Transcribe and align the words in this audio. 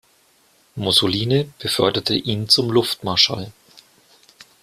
Mussolini 0.77 1.51
beförderte 1.59 2.15
ihn 2.15 2.49
zum 2.49 2.71
Luftmarschall. 2.71 3.53